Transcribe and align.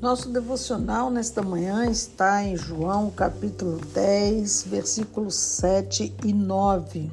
Nosso 0.00 0.30
devocional 0.30 1.10
nesta 1.10 1.42
manhã 1.42 1.84
está 1.90 2.42
em 2.42 2.56
João 2.56 3.10
capítulo 3.10 3.78
10, 3.92 4.62
versículos 4.62 5.34
7 5.34 6.14
e 6.24 6.32
9. 6.32 7.12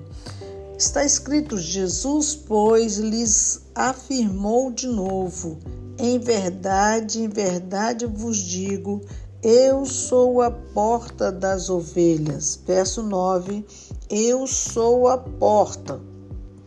Está 0.77 1.03
escrito: 1.03 1.57
Jesus, 1.57 2.33
pois, 2.33 2.95
lhes 2.95 3.63
afirmou 3.75 4.71
de 4.71 4.87
novo: 4.87 5.57
Em 5.97 6.17
verdade, 6.17 7.21
em 7.21 7.27
verdade 7.27 8.05
vos 8.05 8.37
digo, 8.37 9.01
eu 9.43 9.85
sou 9.85 10.41
a 10.41 10.49
porta 10.49 11.29
das 11.29 11.69
ovelhas. 11.69 12.57
Verso 12.65 13.03
9: 13.03 13.65
Eu 14.09 14.47
sou 14.47 15.09
a 15.09 15.17
porta. 15.17 15.99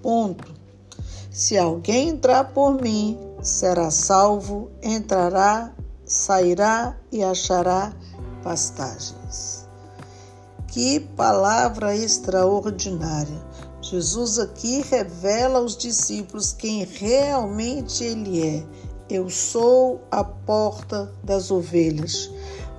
Ponto. 0.03 0.53
Se 1.31 1.57
alguém 1.57 2.11
entrar 2.11 2.53
por 2.53 2.75
mim, 2.75 3.19
será 3.41 3.91
salvo, 3.91 4.71
entrará 4.83 5.73
sairá 6.11 6.97
e 7.13 7.23
achará 7.23 7.93
pastagens. 8.43 9.65
Que 10.67 10.99
palavra 10.99 11.95
extraordinária! 11.95 13.41
Jesus 13.81 14.41
aqui 14.41 14.83
revela 14.83 15.61
aos 15.61 15.77
discípulos 15.77 16.53
quem 16.53 16.85
realmente 16.85 18.03
ele 18.03 18.45
é. 18.45 18.67
Eu 19.09 19.31
sou 19.31 20.01
a 20.11 20.25
porta 20.25 21.13
das 21.23 21.51
ovelhas. 21.51 22.29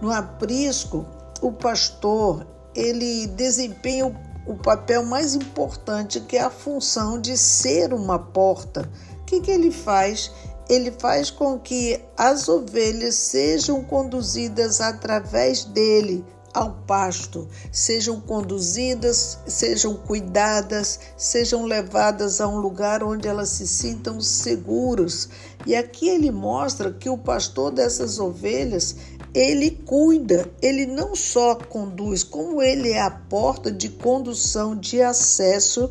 No 0.02 0.12
aprisco, 0.12 1.05
o 1.41 1.54
pastor, 1.54 2.45
ele 2.76 3.27
desempenha 3.27 4.07
o, 4.45 4.55
papel 4.55 5.05
mais 5.05 5.35
importante, 5.35 6.20
que 6.20 6.35
é 6.35 6.41
a 6.41 6.49
função 6.49 7.20
de 7.20 7.38
ser 7.38 7.93
uma 7.93 8.20
porta. 8.20 8.90
O 9.21 9.26
que, 9.26 9.40
que 9.40 9.52
ele 9.52 9.71
faz? 9.71 10.32
Ele 10.70 10.92
faz 10.92 11.30
com 11.30 11.60
que 11.60 11.99
as 12.18 12.48
ovelhas 12.48 13.16
sejam 13.16 13.84
conduzidas 13.84 14.80
através 14.82 15.66
dele 15.66 16.24
ao 16.54 16.72
pasto, 16.85 17.48
sejam 17.72 18.20
conduzidas, 18.20 19.40
sejam 19.48 19.96
cuidadas, 19.96 21.00
sejam 21.16 21.63
levadas 21.63 22.41
a 22.41 22.48
um 22.48 22.58
lugar 22.58 23.04
onde 23.04 23.27
elas 23.27 23.50
se 23.50 23.68
sintam 23.68 24.20
seguros. 24.20 25.30
E 25.66 25.76
aqui 25.76 26.10
ele 26.10 26.32
mostra 26.32 26.91
que 26.91 27.10
o 27.10 27.18
pastor 27.18 27.72
dessas 27.72 28.20
ovelhas, 28.20 28.96
ele 29.34 29.72
cuida, 29.72 30.52
ele 30.62 30.85
não 30.85 31.16
só 31.16 31.55
conduz, 31.55 32.24
como 32.24 32.62
ele 32.62 32.91
é 32.91 33.02
a 33.02 33.12
porta 33.12 33.72
de 33.72 33.88
condução, 33.88 34.76
de 34.76 35.02
acesso, 35.02 35.90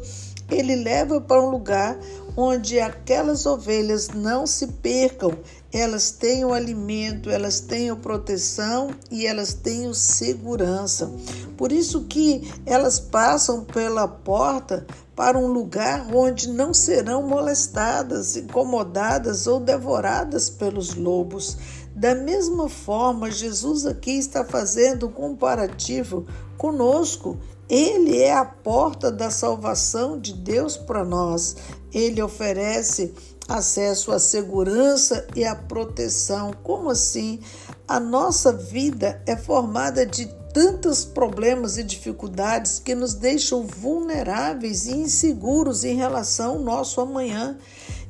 ele 0.51 0.75
leva 0.75 1.21
para 1.21 1.41
um 1.41 1.49
lugar 1.49 1.97
onde 2.37 2.81
aquelas 2.81 3.47
ovelhas 3.47 4.09
não 4.09 4.47
se 4.47 4.67
percam, 4.67 5.33
elas 5.73 6.11
tenham 6.11 6.53
alimento, 6.53 7.31
elas 7.31 7.61
tenham 7.61 7.97
proteção 7.97 8.91
e 9.11 9.27
elas 9.27 9.55
tenham 9.55 9.95
segurança. 9.95 11.11
Por 11.57 11.71
isso 11.71 12.05
que 12.05 12.51
elas 12.67 12.99
passam 12.99 13.65
pela 13.65 14.09
porta 14.09 14.87
para 15.15 15.39
um 15.39 15.47
lugar 15.47 16.07
onde 16.15 16.49
não 16.49 16.73
serão 16.73 17.23
molestadas, 17.23 18.37
incomodadas 18.37 19.47
ou 19.47 19.61
devoradas 19.61 20.49
pelos 20.49 20.95
lobos. 20.95 21.57
Da 21.95 22.15
mesma 22.15 22.69
forma, 22.69 23.31
Jesus 23.31 23.85
aqui 23.85 24.13
está 24.13 24.45
fazendo 24.45 25.09
um 25.09 25.13
comparativo 25.13 26.27
conosco. 26.61 27.39
Ele 27.71 28.19
é 28.19 28.35
a 28.35 28.45
porta 28.45 29.11
da 29.11 29.31
salvação 29.31 30.21
de 30.21 30.35
Deus 30.35 30.77
para 30.77 31.03
nós. 31.03 31.57
Ele 31.91 32.21
oferece 32.21 33.15
acesso 33.49 34.13
à 34.13 34.19
segurança 34.19 35.27
e 35.35 35.43
à 35.43 35.55
proteção. 35.55 36.53
Como 36.63 36.91
assim? 36.91 37.41
A 37.89 37.99
nossa 37.99 38.53
vida 38.53 39.23
é 39.27 39.35
formada 39.39 40.05
de 40.05 40.27
tantos 40.53 41.03
problemas 41.03 41.79
e 41.79 41.83
dificuldades 41.83 42.79
que 42.79 42.95
nos 42.95 43.15
deixam 43.15 43.67
vulneráveis 43.67 44.87
e 44.87 44.93
inseguros 44.93 45.83
em 45.83 45.97
relação 45.97 46.57
ao 46.57 46.59
nosso 46.59 47.01
amanhã. 47.01 47.57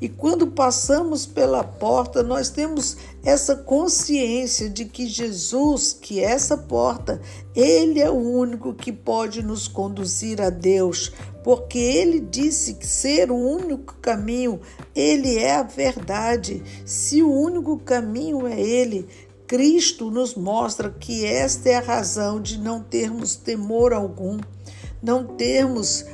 E 0.00 0.08
quando 0.08 0.46
passamos 0.46 1.26
pela 1.26 1.62
porta, 1.62 2.22
nós 2.22 2.48
temos 2.48 2.96
essa 3.22 3.54
consciência 3.54 4.70
de 4.70 4.86
que 4.86 5.06
Jesus, 5.06 5.92
que 5.92 6.20
é 6.20 6.24
essa 6.24 6.56
porta, 6.56 7.20
ele 7.54 8.00
é 8.00 8.10
o 8.10 8.14
único 8.14 8.72
que 8.72 8.92
pode 8.92 9.42
nos 9.42 9.68
conduzir 9.68 10.40
a 10.40 10.48
Deus, 10.48 11.12
porque 11.44 11.78
ele 11.78 12.18
disse 12.18 12.74
que 12.74 12.86
ser 12.86 13.30
o 13.30 13.36
único 13.36 13.94
caminho, 14.00 14.60
ele 14.94 15.36
é 15.36 15.56
a 15.56 15.62
verdade. 15.62 16.62
Se 16.86 17.22
o 17.22 17.30
único 17.30 17.78
caminho 17.78 18.46
é 18.46 18.58
ele, 18.58 19.06
Cristo 19.46 20.10
nos 20.10 20.34
mostra 20.34 20.88
que 20.88 21.26
esta 21.26 21.68
é 21.68 21.74
a 21.74 21.80
razão 21.80 22.40
de 22.40 22.56
não 22.58 22.82
termos 22.82 23.34
temor 23.34 23.92
algum, 23.92 24.38
não 25.02 25.24
termos 25.24 26.06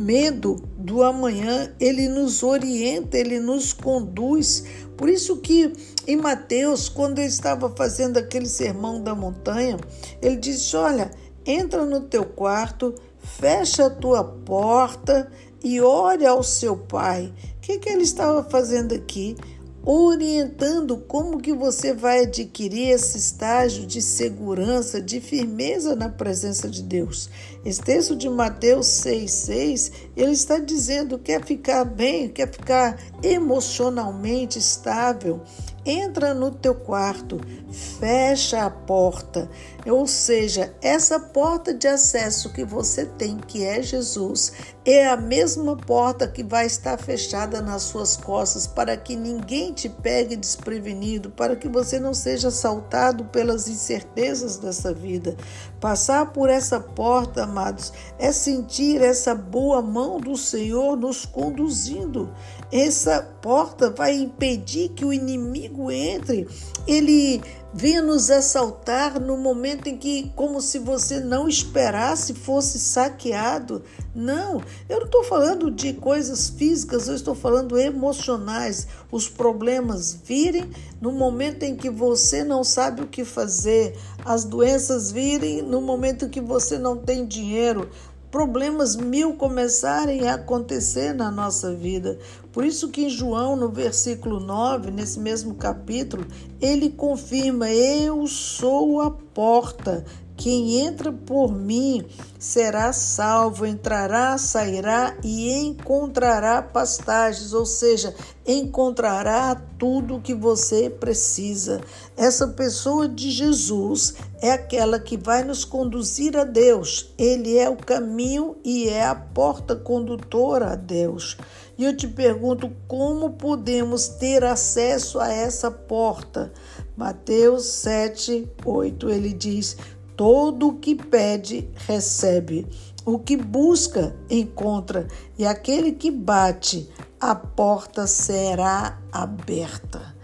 medo 0.00 0.56
do 0.78 1.02
amanhã, 1.02 1.72
ele 1.78 2.08
nos 2.08 2.42
orienta, 2.42 3.18
ele 3.18 3.38
nos 3.38 3.72
conduz. 3.72 4.64
Por 4.96 5.08
isso 5.08 5.36
que 5.36 5.72
em 6.06 6.16
Mateus, 6.16 6.88
quando 6.88 7.18
ele 7.18 7.28
estava 7.28 7.70
fazendo 7.70 8.16
aquele 8.16 8.48
sermão 8.48 9.02
da 9.02 9.14
montanha, 9.14 9.76
ele 10.22 10.36
disse: 10.36 10.74
"Olha, 10.76 11.10
entra 11.44 11.84
no 11.84 12.00
teu 12.00 12.24
quarto, 12.24 12.94
fecha 13.18 13.86
a 13.86 13.90
tua 13.90 14.24
porta 14.24 15.30
e 15.62 15.80
ore 15.80 16.24
ao 16.26 16.42
seu 16.42 16.76
pai". 16.76 17.32
O 17.56 17.60
que, 17.60 17.78
que 17.78 17.88
ele 17.90 18.02
estava 18.02 18.42
fazendo 18.42 18.94
aqui? 18.94 19.36
Orientando 19.82 20.98
como 20.98 21.40
que 21.40 21.52
você 21.52 21.94
vai 21.94 22.24
adquirir 22.24 22.90
esse 22.90 23.16
estágio 23.16 23.86
de 23.86 24.02
segurança, 24.02 25.00
de 25.00 25.20
firmeza 25.20 25.96
na 25.96 26.08
presença 26.08 26.68
de 26.68 26.82
Deus. 26.82 27.30
Esse 27.64 27.80
texto 27.80 28.14
de 28.14 28.28
Mateus 28.28 28.86
6,6, 28.86 29.92
ele 30.16 30.32
está 30.32 30.58
dizendo 30.58 31.18
quer 31.18 31.44
ficar 31.44 31.84
bem, 31.84 32.28
quer 32.28 32.50
ficar 32.50 32.98
emocionalmente 33.22 34.58
estável, 34.58 35.40
entra 35.84 36.34
no 36.34 36.50
teu 36.50 36.74
quarto, 36.74 37.40
fecha 37.70 38.64
a 38.64 38.70
porta. 38.70 39.48
Ou 39.86 40.06
seja, 40.06 40.74
essa 40.82 41.18
porta 41.18 41.72
de 41.72 41.88
acesso 41.88 42.52
que 42.52 42.64
você 42.64 43.06
tem, 43.06 43.38
que 43.38 43.64
é 43.64 43.80
Jesus, 43.82 44.52
é 44.84 45.08
a 45.08 45.16
mesma 45.16 45.76
porta 45.76 46.28
que 46.28 46.42
vai 46.42 46.66
estar 46.66 46.98
fechada 46.98 47.62
nas 47.62 47.82
suas 47.82 48.16
costas 48.16 48.66
para 48.66 48.96
que 48.96 49.16
ninguém 49.16 49.72
te 49.72 49.88
pegue 49.88 50.36
desprevenido, 50.36 51.30
para 51.30 51.56
que 51.56 51.68
você 51.68 51.98
não 51.98 52.12
seja 52.12 52.48
assaltado 52.48 53.24
pelas 53.26 53.68
incertezas 53.68 54.58
dessa 54.58 54.92
vida. 54.92 55.36
Passar 55.80 56.32
por 56.32 56.50
essa 56.50 56.78
porta, 56.78 57.44
amados, 57.44 57.92
é 58.18 58.32
sentir 58.32 59.00
essa 59.00 59.34
boa 59.34 59.80
mão 59.80 60.18
do 60.18 60.36
Senhor 60.36 60.96
nos 60.96 61.24
conduzindo. 61.24 62.30
Essa 62.70 63.22
porta 63.40 63.90
vai 63.90 64.14
impedir 64.14 64.90
que 64.90 65.04
o 65.04 65.12
inimigo 65.12 65.90
entre. 65.90 66.46
Ele 66.86 67.42
venha 67.72 68.02
nos 68.02 68.30
assaltar 68.30 69.20
no 69.20 69.36
momento 69.36 69.86
em 69.88 69.96
que, 69.96 70.30
como 70.34 70.60
se 70.60 70.78
você 70.78 71.20
não 71.20 71.48
esperasse, 71.48 72.34
fosse 72.34 72.78
saqueado. 72.78 73.82
Não, 74.14 74.60
eu 74.88 74.98
não 74.98 75.06
estou 75.06 75.22
falando 75.22 75.70
de 75.70 75.92
coisas 75.92 76.50
físicas, 76.50 77.06
eu 77.06 77.14
estou 77.14 77.34
falando 77.34 77.78
emocionais. 77.78 78.88
Os 79.10 79.28
problemas 79.28 80.12
virem 80.12 80.70
no 81.00 81.12
momento 81.12 81.62
em 81.62 81.76
que 81.76 81.88
você 81.88 82.42
não 82.42 82.64
sabe 82.64 83.02
o 83.02 83.06
que 83.06 83.24
fazer, 83.24 83.96
as 84.24 84.44
doenças 84.44 85.10
virem 85.10 85.62
no 85.62 85.80
momento 85.80 86.24
em 86.24 86.28
que 86.28 86.40
você 86.40 86.76
não 86.76 86.96
tem 86.96 87.24
dinheiro, 87.24 87.88
problemas 88.30 88.96
mil 88.96 89.34
começarem 89.34 90.28
a 90.28 90.34
acontecer 90.34 91.12
na 91.12 91.30
nossa 91.30 91.74
vida. 91.74 92.18
Por 92.52 92.64
isso 92.64 92.88
que 92.88 93.04
em 93.04 93.10
João, 93.10 93.56
no 93.56 93.68
versículo 93.68 94.40
9, 94.40 94.90
nesse 94.90 95.18
mesmo 95.18 95.54
capítulo, 95.54 96.26
ele 96.60 96.90
confirma: 96.90 97.70
Eu 97.70 98.26
sou 98.26 99.00
a 99.00 99.10
porta. 99.10 100.04
Quem 100.40 100.80
entra 100.80 101.12
por 101.12 101.52
mim 101.52 102.02
será 102.38 102.94
salvo, 102.94 103.66
entrará, 103.66 104.38
sairá 104.38 105.14
e 105.22 105.52
encontrará 105.52 106.62
pastagens, 106.62 107.52
ou 107.52 107.66
seja, 107.66 108.14
encontrará 108.46 109.54
tudo 109.78 110.16
o 110.16 110.20
que 110.22 110.32
você 110.32 110.88
precisa. 110.88 111.82
Essa 112.16 112.48
pessoa 112.48 113.06
de 113.06 113.30
Jesus 113.30 114.14
é 114.40 114.52
aquela 114.52 114.98
que 114.98 115.18
vai 115.18 115.44
nos 115.44 115.62
conduzir 115.62 116.34
a 116.38 116.44
Deus. 116.44 117.12
Ele 117.18 117.58
é 117.58 117.68
o 117.68 117.76
caminho 117.76 118.56
e 118.64 118.88
é 118.88 119.04
a 119.04 119.14
porta 119.14 119.76
condutora 119.76 120.72
a 120.72 120.74
Deus. 120.74 121.36
E 121.76 121.84
eu 121.84 121.94
te 121.94 122.08
pergunto 122.08 122.72
como 122.88 123.32
podemos 123.32 124.08
ter 124.08 124.42
acesso 124.42 125.20
a 125.20 125.30
essa 125.30 125.70
porta? 125.70 126.50
Mateus 126.96 127.66
7, 127.66 128.48
8, 128.64 129.10
ele 129.10 129.32
diz: 129.32 129.76
Todo 130.20 130.68
o 130.68 130.74
que 130.74 130.94
pede, 130.94 131.70
recebe. 131.86 132.66
O 133.06 133.18
que 133.18 133.38
busca, 133.38 134.14
encontra. 134.28 135.08
E 135.38 135.46
aquele 135.46 135.92
que 135.92 136.10
bate, 136.10 136.92
a 137.18 137.34
porta 137.34 138.06
será 138.06 138.98
aberta. 139.10 140.14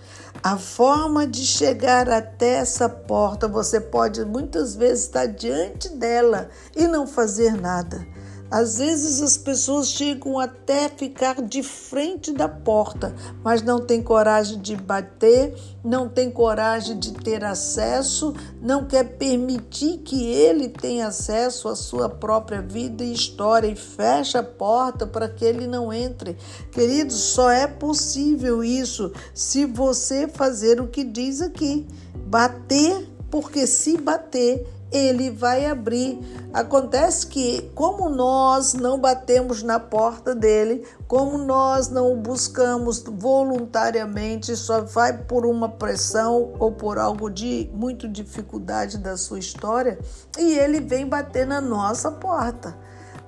A 0.43 0.58
forma 0.58 1.26
de 1.26 1.46
chegar 1.46 2.10
até 2.10 2.56
essa 2.56 2.90
porta, 2.90 3.48
você 3.48 3.81
pode 3.81 4.22
muitas 4.26 4.76
vezes 4.76 5.04
estar 5.04 5.25
diante 5.25 5.88
dela 5.88 6.50
e 6.76 6.87
não 6.87 7.06
fazer 7.06 7.58
nada. 7.58 8.06
Às 8.50 8.78
vezes 8.78 9.20
as 9.20 9.37
pessoas 9.37 9.88
chegam 9.88 10.38
até 10.38 10.88
ficar 10.88 11.43
de 11.43 11.62
frente 11.62 12.32
da 12.32 12.48
porta, 12.48 13.14
mas 13.43 13.60
não 13.60 13.81
tem 13.81 14.00
coragem 14.00 14.60
de 14.60 14.76
bater, 14.76 15.54
não 15.84 16.08
tem 16.08 16.31
coragem 16.31 16.98
de 16.98 17.12
ter 17.12 17.44
acesso, 17.44 18.32
não 18.62 18.84
quer 18.84 19.16
permitir 19.16 19.98
que 19.98 20.25
ele 20.25 20.69
tenha 20.69 21.08
acesso 21.08 21.69
à 21.69 21.75
sua 21.75 22.08
própria 22.08 22.62
vida 22.62 23.02
e 23.02 23.12
história 23.12 23.66
e 23.66 23.75
fecha 23.75 24.38
a 24.38 24.44
porta 24.44 25.06
para 25.06 25.28
que 25.28 25.44
ele 25.44 25.66
não 25.66 25.92
entre. 25.92 26.37
Queridos, 26.70 27.16
só 27.16 27.50
é 27.50 27.66
possível 27.66 28.62
isso 28.62 29.12
se 29.34 29.64
você 29.64 30.28
fazer 30.28 30.81
o 30.81 30.87
que 30.87 31.02
diz 31.02 31.42
aqui: 31.42 31.87
bater, 32.26 33.08
porque 33.31 33.66
se 33.66 33.99
bater, 33.99 34.66
ele 34.96 35.31
vai 35.31 35.66
abrir. 35.66 36.19
Acontece 36.52 37.26
que, 37.26 37.70
como 37.75 38.08
nós 38.08 38.75
não 38.75 38.98
batemos 38.98 39.62
na 39.62 39.78
porta 39.78 40.34
dele, 40.34 40.87
como 41.06 41.37
nós 41.38 41.88
não 41.88 42.12
o 42.12 42.16
buscamos 42.16 43.02
voluntariamente, 43.06 44.56
só 44.56 44.81
vai 44.81 45.16
por 45.25 45.44
uma 45.44 45.69
pressão 45.69 46.54
ou 46.58 46.72
por 46.72 46.98
algo 46.98 47.31
de 47.31 47.70
muito 47.75 48.08
dificuldade 48.08 48.98
da 48.98 49.16
sua 49.16 49.38
história, 49.38 49.98
e 50.38 50.58
ele 50.58 50.81
vem 50.81 51.06
bater 51.06 51.46
na 51.46 51.60
nossa 51.60 52.10
porta. 52.10 52.76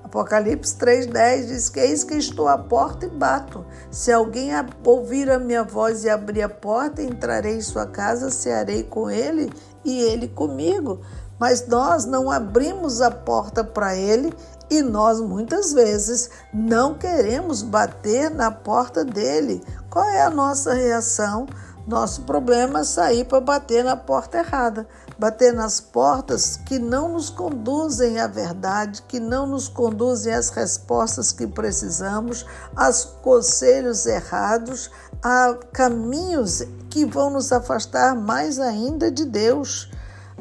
Apocalipse 0.09 0.75
3,10 0.75 1.45
diz 1.45 1.69
que 1.69 1.79
eis 1.79 2.03
que 2.03 2.15
estou 2.15 2.47
à 2.47 2.57
porta 2.57 3.05
e 3.05 3.09
bato. 3.09 3.63
Se 3.91 4.11
alguém 4.11 4.49
ouvir 4.83 5.29
a 5.29 5.37
minha 5.37 5.63
voz 5.63 6.03
e 6.03 6.09
abrir 6.09 6.41
a 6.41 6.49
porta, 6.49 7.03
entrarei 7.03 7.57
em 7.57 7.61
sua 7.61 7.85
casa, 7.85 8.31
cearei 8.31 8.81
com 8.81 9.07
ele 9.07 9.51
e 9.83 9.99
ele 9.99 10.27
comigo 10.27 10.99
mas 11.39 11.65
nós 11.65 12.05
não 12.05 12.29
abrimos 12.29 13.01
a 13.01 13.09
porta 13.09 13.63
para 13.63 13.95
ele 13.95 14.33
e 14.69 14.81
nós 14.81 15.21
muitas 15.21 15.73
vezes 15.73 16.29
não 16.53 16.93
queremos 16.93 17.63
bater 17.63 18.29
na 18.29 18.51
porta 18.51 19.05
dele. 19.05 19.63
Qual 19.89 20.05
é 20.05 20.21
a 20.21 20.29
nossa 20.29 20.73
reação? 20.73 21.47
Nosso 21.89 22.21
problema 22.21 22.81
é 22.81 22.83
sair 22.83 23.25
para 23.25 23.41
bater 23.41 23.83
na 23.83 23.97
porta 23.97 24.37
errada, 24.37 24.87
bater 25.17 25.51
nas 25.51 25.81
portas 25.81 26.55
que 26.55 26.77
não 26.77 27.09
nos 27.09 27.31
conduzem 27.31 28.19
à 28.19 28.27
verdade, 28.27 29.01
que 29.07 29.19
não 29.19 29.47
nos 29.47 29.67
conduzem 29.67 30.31
às 30.31 30.51
respostas 30.51 31.31
que 31.31 31.47
precisamos, 31.47 32.45
aos 32.75 33.05
conselhos 33.23 34.05
errados, 34.05 34.91
a 35.23 35.57
caminhos 35.73 36.61
que 36.91 37.05
vão 37.05 37.31
nos 37.31 37.51
afastar 37.51 38.15
mais 38.15 38.59
ainda 38.59 39.09
de 39.09 39.25
Deus. 39.25 39.89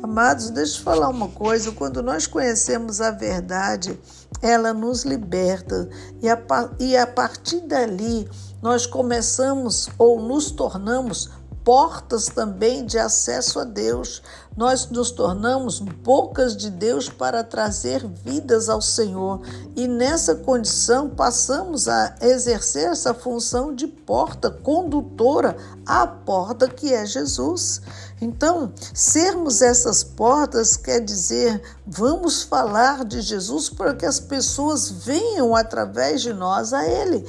Amados, 0.02 0.50
deixa 0.50 0.78
eu 0.78 0.84
falar 0.84 1.08
uma 1.08 1.28
coisa: 1.28 1.72
quando 1.72 2.02
nós 2.02 2.26
conhecemos 2.26 3.00
a 3.00 3.10
verdade, 3.10 3.98
ela 4.42 4.72
nos 4.72 5.04
liberta. 5.04 5.88
E 6.22 6.28
a, 6.28 6.38
e 6.78 6.96
a 6.96 7.06
partir 7.06 7.60
dali 7.60 8.28
nós 8.62 8.86
começamos 8.86 9.88
ou 9.98 10.20
nos 10.20 10.50
tornamos 10.50 11.30
portas 11.68 12.28
também 12.28 12.86
de 12.86 12.98
acesso 12.98 13.60
a 13.60 13.64
Deus. 13.64 14.22
Nós 14.56 14.88
nos 14.88 15.10
tornamos 15.10 15.80
bocas 15.80 16.56
de 16.56 16.70
Deus 16.70 17.10
para 17.10 17.44
trazer 17.44 18.08
vidas 18.08 18.70
ao 18.70 18.80
Senhor 18.80 19.42
e 19.76 19.86
nessa 19.86 20.34
condição 20.34 21.10
passamos 21.10 21.86
a 21.86 22.14
exercer 22.22 22.88
essa 22.88 23.12
função 23.12 23.74
de 23.74 23.86
porta 23.86 24.50
condutora 24.50 25.58
à 25.84 26.06
porta 26.06 26.66
que 26.68 26.94
é 26.94 27.04
Jesus. 27.04 27.82
Então, 28.18 28.72
sermos 28.94 29.60
essas 29.60 30.02
portas 30.02 30.74
quer 30.74 31.00
dizer 31.00 31.60
vamos 31.86 32.42
falar 32.42 33.04
de 33.04 33.20
Jesus 33.20 33.68
para 33.68 33.94
que 33.94 34.06
as 34.06 34.18
pessoas 34.18 34.90
venham 34.90 35.54
através 35.54 36.22
de 36.22 36.32
nós 36.32 36.72
a 36.72 36.88
Ele 36.88 37.26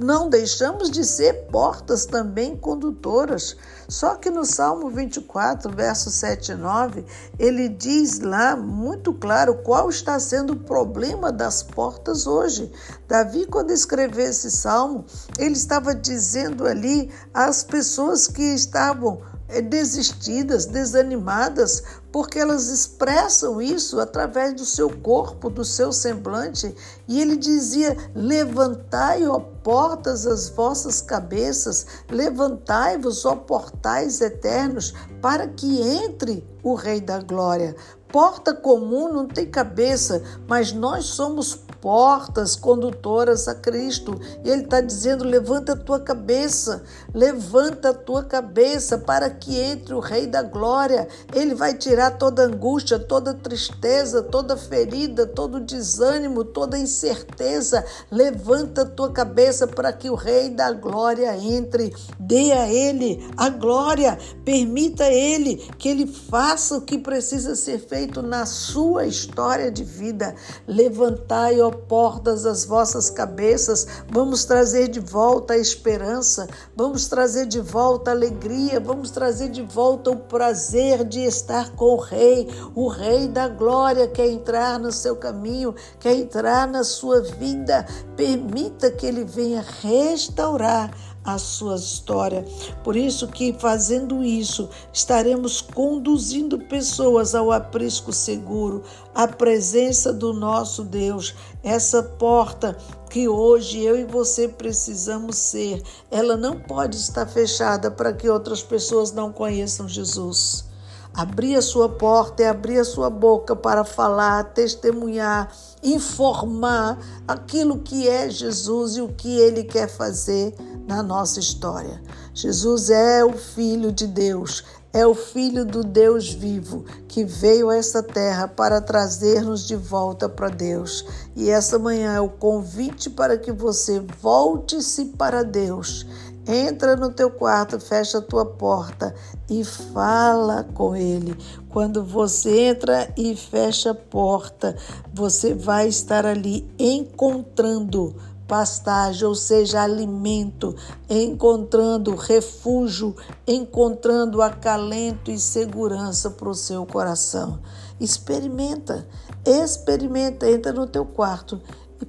não 0.00 0.30
deixamos 0.30 0.90
de 0.90 1.04
ser 1.04 1.46
portas 1.50 2.06
também 2.06 2.56
condutoras. 2.56 3.54
Só 3.86 4.14
que 4.14 4.30
no 4.30 4.46
Salmo 4.46 4.88
24, 4.88 5.70
versos 5.74 6.14
7 6.14 6.52
e 6.52 6.54
9, 6.54 7.04
ele 7.38 7.68
diz 7.68 8.20
lá 8.20 8.56
muito 8.56 9.12
claro 9.12 9.56
qual 9.62 9.90
está 9.90 10.18
sendo 10.18 10.54
o 10.54 10.60
problema 10.60 11.30
das 11.30 11.62
portas 11.62 12.26
hoje. 12.26 12.72
Davi, 13.06 13.44
quando 13.44 13.72
escreveu 13.72 14.26
esse 14.26 14.50
salmo, 14.50 15.04
ele 15.38 15.54
estava 15.54 15.94
dizendo 15.94 16.66
ali 16.66 17.12
às 17.34 17.62
pessoas 17.62 18.26
que 18.26 18.54
estavam 18.54 19.20
desistidas, 19.60 20.66
desanimadas, 20.66 21.82
porque 22.12 22.38
elas 22.38 22.68
expressam 22.68 23.60
isso 23.60 23.98
através 23.98 24.54
do 24.54 24.64
seu 24.64 24.90
corpo, 24.98 25.50
do 25.50 25.64
seu 25.64 25.92
semblante. 25.92 26.74
E 27.08 27.20
ele 27.20 27.36
dizia: 27.36 27.96
Levantai, 28.14 29.26
ó 29.26 29.40
portas, 29.40 30.26
as 30.26 30.48
vossas 30.48 31.00
cabeças, 31.00 31.86
levantai-vos, 32.08 33.24
ó 33.24 33.34
portais 33.34 34.20
eternos, 34.20 34.94
para 35.20 35.48
que 35.48 35.80
entre 35.80 36.46
o 36.62 36.74
Rei 36.74 37.00
da 37.00 37.20
Glória. 37.20 37.74
Porta 38.12 38.52
comum 38.52 39.12
não 39.12 39.26
tem 39.26 39.46
cabeça, 39.46 40.22
mas 40.48 40.72
nós 40.72 41.06
somos 41.06 41.54
portas 41.80 42.56
condutoras 42.56 43.48
a 43.48 43.54
Cristo. 43.54 44.20
E 44.44 44.50
Ele 44.50 44.62
está 44.62 44.80
dizendo: 44.80 45.24
levanta 45.24 45.72
a 45.72 45.76
tua 45.76 46.00
cabeça, 46.00 46.82
levanta 47.14 47.90
a 47.90 47.94
tua 47.94 48.24
cabeça 48.24 48.98
para 48.98 49.30
que 49.30 49.58
entre 49.58 49.94
o 49.94 50.00
Rei 50.00 50.26
da 50.26 50.42
Glória. 50.42 51.08
Ele 51.34 51.54
vai 51.54 51.74
tirar 51.74 52.18
toda 52.18 52.42
angústia, 52.42 52.98
toda 52.98 53.32
tristeza, 53.32 54.22
toda 54.22 54.56
ferida, 54.56 55.26
todo 55.26 55.60
desânimo, 55.60 56.44
toda 56.44 56.78
incerteza. 56.78 57.84
Levanta 58.10 58.82
a 58.82 58.86
tua 58.86 59.10
cabeça 59.10 59.66
para 59.66 59.92
que 59.92 60.10
o 60.10 60.14
Rei 60.14 60.50
da 60.50 60.72
Glória 60.72 61.36
entre. 61.36 61.94
Dê 62.18 62.52
a 62.52 62.70
Ele 62.70 63.26
a 63.36 63.48
glória, 63.48 64.18
permita 64.44 65.04
a 65.04 65.12
Ele 65.12 65.56
que 65.78 65.88
Ele 65.88 66.06
faça 66.06 66.76
o 66.76 66.80
que 66.80 66.98
precisa 66.98 67.54
ser 67.54 67.78
feito 67.78 67.99
na 68.22 68.46
sua 68.46 69.06
história 69.06 69.70
de 69.70 69.84
vida. 69.84 70.34
Levantai, 70.66 71.60
ó 71.60 71.70
portas 71.70 72.46
as 72.46 72.64
vossas 72.64 73.10
cabeças, 73.10 73.86
vamos 74.08 74.44
trazer 74.44 74.88
de 74.88 75.00
volta 75.00 75.54
a 75.54 75.58
esperança, 75.58 76.48
vamos 76.76 77.08
trazer 77.08 77.46
de 77.46 77.60
volta 77.60 78.10
a 78.10 78.14
alegria, 78.14 78.80
vamos 78.80 79.10
trazer 79.10 79.50
de 79.50 79.62
volta 79.62 80.10
o 80.10 80.16
prazer 80.16 81.04
de 81.04 81.20
estar 81.20 81.70
com 81.76 81.96
o 81.96 82.00
Rei. 82.00 82.48
O 82.74 82.88
Rei 82.88 83.28
da 83.28 83.48
glória 83.48 84.08
quer 84.08 84.28
entrar 84.28 84.78
no 84.78 84.92
seu 84.92 85.16
caminho, 85.16 85.74
quer 85.98 86.14
entrar 86.14 86.66
na 86.66 86.84
sua 86.84 87.20
vida. 87.20 87.86
Permita 88.16 88.90
que 88.90 89.06
ele 89.06 89.24
venha 89.24 89.64
restaurar 89.82 90.90
a 91.24 91.38
sua 91.38 91.76
história. 91.76 92.44
Por 92.82 92.96
isso 92.96 93.28
que 93.28 93.52
fazendo 93.52 94.22
isso, 94.22 94.68
estaremos 94.92 95.60
conduzindo 95.60 96.58
pessoas 96.58 97.34
ao 97.34 97.52
aprisco 97.52 98.12
seguro, 98.12 98.82
à 99.14 99.28
presença 99.28 100.12
do 100.12 100.32
nosso 100.32 100.84
Deus. 100.84 101.34
Essa 101.62 102.02
porta 102.02 102.76
que 103.10 103.28
hoje 103.28 103.82
eu 103.82 103.98
e 103.98 104.04
você 104.04 104.48
precisamos 104.48 105.36
ser, 105.36 105.82
ela 106.10 106.36
não 106.36 106.58
pode 106.58 106.96
estar 106.96 107.26
fechada 107.26 107.90
para 107.90 108.12
que 108.12 108.28
outras 108.28 108.62
pessoas 108.62 109.12
não 109.12 109.32
conheçam 109.32 109.88
Jesus. 109.88 110.69
Abrir 111.14 111.56
a 111.56 111.62
sua 111.62 111.88
porta 111.88 112.42
e 112.42 112.46
abrir 112.46 112.78
a 112.78 112.84
sua 112.84 113.10
boca 113.10 113.56
para 113.56 113.84
falar, 113.84 114.44
testemunhar, 114.52 115.52
informar 115.82 116.98
aquilo 117.26 117.78
que 117.78 118.08
é 118.08 118.30
Jesus 118.30 118.96
e 118.96 119.00
o 119.00 119.08
que 119.08 119.38
ele 119.38 119.64
quer 119.64 119.88
fazer 119.88 120.54
na 120.86 121.02
nossa 121.02 121.40
história. 121.40 122.02
Jesus 122.32 122.90
é 122.90 123.24
o 123.24 123.32
Filho 123.32 123.92
de 123.92 124.06
Deus, 124.06 124.64
é 124.92 125.06
o 125.06 125.14
Filho 125.14 125.64
do 125.64 125.84
Deus 125.84 126.32
vivo 126.32 126.84
que 127.06 127.24
veio 127.24 127.70
a 127.70 127.76
essa 127.76 128.02
terra 128.02 128.48
para 128.48 128.80
trazer-nos 128.80 129.66
de 129.66 129.76
volta 129.76 130.28
para 130.28 130.48
Deus. 130.48 131.06
E 131.36 131.48
essa 131.48 131.78
manhã 131.78 132.14
é 132.14 132.20
o 132.20 132.28
convite 132.28 133.08
para 133.08 133.38
que 133.38 133.52
você 133.52 134.00
volte-se 134.20 135.06
para 135.06 135.44
Deus. 135.44 136.06
Entra 136.46 136.96
no 136.96 137.10
teu 137.10 137.30
quarto, 137.30 137.78
fecha 137.78 138.18
a 138.18 138.22
tua 138.22 138.46
porta 138.46 139.14
e 139.48 139.62
fala 139.62 140.64
com 140.74 140.96
Ele. 140.96 141.36
Quando 141.68 142.02
você 142.02 142.68
entra 142.68 143.12
e 143.16 143.36
fecha 143.36 143.90
a 143.90 143.94
porta, 143.94 144.76
você 145.12 145.54
vai 145.54 145.88
estar 145.88 146.24
ali 146.24 146.66
encontrando 146.78 148.14
pastagem, 148.50 149.28
ou 149.28 149.34
seja, 149.36 149.80
alimento, 149.80 150.74
encontrando 151.08 152.16
refúgio, 152.16 153.14
encontrando 153.46 154.42
acalento 154.42 155.30
e 155.30 155.38
segurança 155.38 156.30
para 156.30 156.48
o 156.48 156.54
seu 156.54 156.84
coração. 156.84 157.60
Experimenta, 158.00 159.06
experimenta, 159.46 160.50
entra 160.50 160.72
no 160.72 160.88
teu 160.88 161.04
quarto 161.04 161.60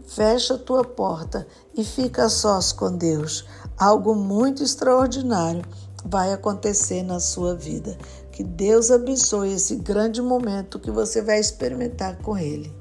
fecha 0.06 0.56
a 0.56 0.58
tua 0.58 0.84
porta 0.84 1.48
e 1.76 1.84
fica 1.84 2.30
sós 2.30 2.72
com 2.72 2.96
Deus. 2.96 3.46
Algo 3.78 4.16
muito 4.16 4.64
extraordinário 4.64 5.64
vai 6.06 6.34
acontecer 6.34 7.04
na 7.04 7.20
sua 7.20 7.56
vida. 7.56 7.98
Que 8.32 8.44
Deus 8.44 8.90
abençoe 8.92 9.54
esse 9.54 9.76
grande 9.76 10.22
momento 10.22 10.80
que 10.80 10.90
você 10.90 11.22
vai 11.22 11.40
experimentar 11.40 12.18
com 12.18 12.38
Ele. 12.38 12.74